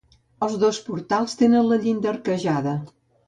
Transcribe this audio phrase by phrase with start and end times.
[0.45, 2.77] Els dos portals tenen la llinda arquejada.